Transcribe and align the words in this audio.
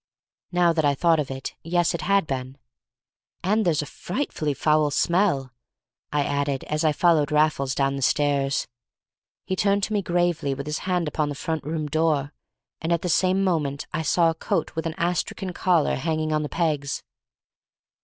Now 0.51 0.73
that 0.73 0.83
I 0.83 0.95
thought 0.95 1.19
of 1.19 1.29
it, 1.29 1.53
yes, 1.61 1.93
it 1.93 2.01
had 2.01 2.25
been. 2.25 2.57
"And 3.43 3.63
there's 3.63 3.83
a 3.83 3.85
frightfully 3.85 4.55
foul 4.55 4.89
smell," 4.89 5.51
I 6.11 6.23
added, 6.23 6.63
as 6.63 6.83
I 6.83 6.91
followed 6.91 7.31
Raffles 7.31 7.75
down 7.75 7.97
the 7.97 8.01
stairs. 8.01 8.65
He 9.45 9.55
turned 9.55 9.83
to 9.83 9.93
me 9.93 10.01
gravely 10.01 10.55
with 10.55 10.65
his 10.65 10.79
hand 10.89 11.07
upon 11.07 11.29
the 11.29 11.35
front 11.35 11.63
room 11.63 11.85
door, 11.85 12.33
and 12.81 12.91
at 12.91 13.03
the 13.03 13.09
same 13.09 13.43
moment 13.43 13.85
I 13.93 14.01
saw 14.01 14.31
a 14.31 14.33
coat 14.33 14.75
with 14.75 14.87
an 14.87 14.95
astrakhan 14.97 15.53
collar 15.53 15.93
hanging 15.93 16.33
on 16.33 16.41
the 16.41 16.49
pegs. 16.49 17.03